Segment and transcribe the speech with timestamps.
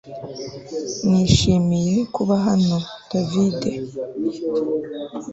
[1.09, 2.77] Nishimiye kuba hano
[3.11, 3.61] David